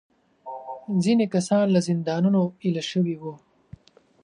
ځینې 1.03 1.25
کسان 1.33 1.65
له 1.75 1.79
زندانونو 1.87 2.41
ایله 2.63 2.83
شوي 2.91 3.15
وو. 3.21 3.33